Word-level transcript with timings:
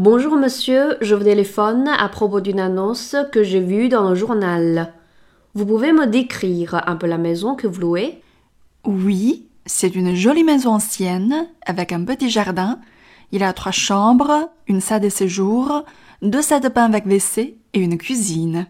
Bonjour 0.00 0.34
monsieur, 0.36 0.96
je 1.02 1.14
vous 1.14 1.24
téléphone 1.24 1.86
à 1.86 2.08
propos 2.08 2.40
d'une 2.40 2.58
annonce 2.58 3.16
que 3.32 3.42
j'ai 3.42 3.60
vue 3.60 3.90
dans 3.90 4.08
le 4.08 4.14
journal. 4.14 4.94
Vous 5.52 5.66
pouvez 5.66 5.92
me 5.92 6.06
décrire 6.06 6.82
un 6.88 6.96
peu 6.96 7.06
la 7.06 7.18
maison 7.18 7.54
que 7.54 7.66
vous 7.66 7.82
louez? 7.82 8.22
Oui, 8.86 9.46
c'est 9.66 9.94
une 9.94 10.14
jolie 10.14 10.42
maison 10.42 10.70
ancienne 10.70 11.46
avec 11.66 11.92
un 11.92 12.02
petit 12.04 12.30
jardin. 12.30 12.78
Il 13.30 13.42
a 13.42 13.52
trois 13.52 13.72
chambres, 13.72 14.48
une 14.68 14.80
salle 14.80 15.02
de 15.02 15.10
séjour, 15.10 15.84
deux 16.22 16.40
salles 16.40 16.62
de 16.62 16.70
bain 16.70 16.84
avec 16.84 17.04
WC 17.04 17.58
et 17.74 17.78
une 17.78 17.98
cuisine. 17.98 18.68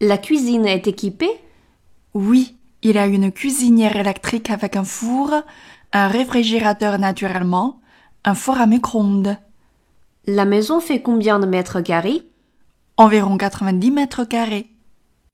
La 0.00 0.18
cuisine 0.18 0.66
est 0.66 0.88
équipée? 0.88 1.38
Oui, 2.14 2.56
il 2.82 2.98
a 2.98 3.06
une 3.06 3.30
cuisinière 3.30 3.94
électrique 3.94 4.50
avec 4.50 4.74
un 4.74 4.82
four, 4.82 5.34
un 5.92 6.08
réfrigérateur 6.08 6.98
naturellement, 6.98 7.80
un 8.24 8.34
four 8.34 8.60
à 8.60 8.66
micro-ondes. 8.66 9.36
La 10.26 10.44
maison 10.44 10.78
fait 10.78 11.02
combien 11.02 11.40
de 11.40 11.46
mètres 11.46 11.80
carrés? 11.80 12.22
Environ 12.96 13.36
90 13.36 13.90
mètres 13.90 14.24
carrés. 14.24 14.70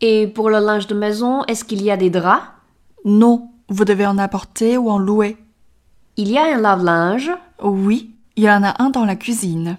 Et 0.00 0.26
pour 0.26 0.48
le 0.48 0.60
linge 0.60 0.86
de 0.86 0.94
maison, 0.94 1.44
est-ce 1.44 1.64
qu'il 1.64 1.82
y 1.82 1.90
a 1.90 1.98
des 1.98 2.08
draps? 2.08 2.46
Non, 3.04 3.50
vous 3.68 3.84
devez 3.84 4.06
en 4.06 4.16
apporter 4.16 4.78
ou 4.78 4.88
en 4.88 4.98
louer. 4.98 5.36
Il 6.16 6.30
y 6.30 6.38
a 6.38 6.54
un 6.54 6.58
lave-linge? 6.58 7.30
Oui, 7.62 8.14
il 8.36 8.44
y 8.44 8.50
en 8.50 8.62
a 8.62 8.82
un 8.82 8.88
dans 8.88 9.04
la 9.04 9.16
cuisine. 9.16 9.76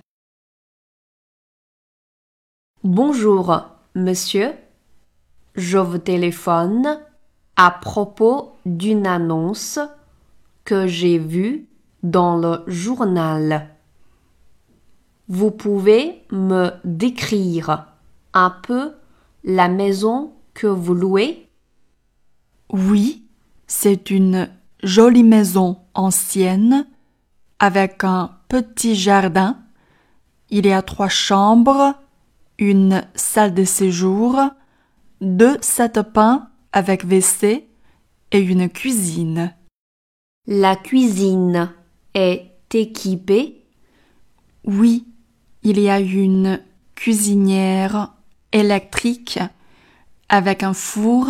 Bonjour, 2.84 3.62
monsieur. 3.96 4.54
Je 5.56 5.80
vous 5.80 5.98
téléphone 5.98 7.00
à 7.56 7.72
propos 7.72 8.52
d'une 8.68 9.08
annonce 9.08 9.80
que 10.66 10.86
j'ai 10.86 11.18
vue 11.18 11.68
dans 12.04 12.38
le 12.38 12.64
journal. 12.68 13.70
Vous 15.32 15.52
pouvez 15.52 16.24
me 16.32 16.72
décrire 16.84 17.86
un 18.34 18.50
peu 18.50 18.94
la 19.44 19.68
maison 19.70 20.34
que 20.56 20.66
vous 20.66 20.96
louez? 20.96 21.48
Oui, 22.74 23.28
c'est 23.68 24.10
une 24.10 24.50
jolie 24.82 25.24
maison 25.24 25.78
ancienne 25.94 26.88
avec 27.60 28.04
un 28.04 28.32
petit 28.48 28.96
jardin. 28.96 29.60
Il 30.50 30.66
y 30.66 30.72
a 30.72 30.82
trois 30.82 31.10
chambres, 31.10 31.94
une 32.58 33.04
salle 33.14 33.54
de 33.54 33.66
séjour, 33.66 34.40
deux 35.22 35.60
bain 36.12 36.50
avec 36.72 37.04
WC 37.04 37.68
et 38.32 38.40
une 38.40 38.68
cuisine. 38.68 39.54
La 40.48 40.76
cuisine 40.76 41.72
est 42.16 42.52
équipée? 42.74 43.64
Oui, 44.66 45.06
il 45.64 45.80
y 45.80 45.90
a 45.90 46.00
une 46.00 46.62
cuisinière 46.96 48.14
électrique 48.52 49.40
avec 50.28 50.64
un 50.64 50.74
four, 50.74 51.30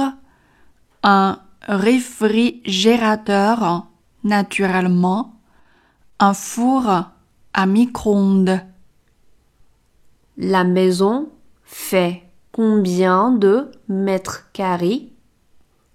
un 1.03 1.39
réfrigérateur 1.61 3.85
naturellement, 4.23 5.35
un 6.19 6.33
four 6.33 7.11
à 7.53 7.65
micro-ondes. 7.65 8.61
La 10.37 10.63
maison 10.63 11.29
fait 11.63 12.23
combien 12.51 13.31
de 13.31 13.71
mètres 13.87 14.51
carrés? 14.53 15.11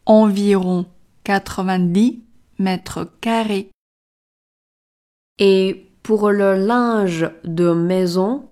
Environ 0.07 0.87
90 1.25 2.23
mètres 2.59 3.11
carrés. 3.21 3.71
Et 5.39 5.91
pour 6.05 6.31
le 6.31 6.55
linge 6.55 7.31
de 7.45 7.73
maison, 7.73 8.51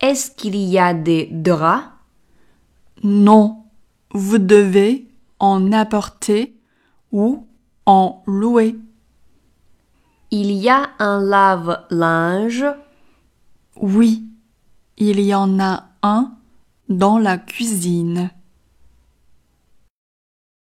est-ce 0.00 0.30
qu'il 0.30 0.56
y 0.56 0.78
a 0.78 0.94
des 0.94 1.28
draps? 1.30 1.88
Non, 3.04 3.64
vous 4.12 4.38
devez 4.38 5.06
en 5.38 5.72
apporter 5.72 6.56
ou 7.12 7.46
en 7.84 8.22
louer. 8.26 8.76
Il 10.30 10.50
y 10.52 10.70
a 10.70 10.88
un 10.98 11.22
lave-linge? 11.22 12.64
Oui, 13.76 14.24
il 14.96 15.20
y 15.20 15.34
en 15.34 15.60
a 15.60 15.84
un 16.02 16.32
dans 16.88 17.18
la 17.18 17.36
cuisine. 17.36 18.30